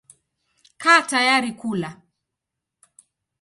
[0.83, 1.89] Kaa tayari kula.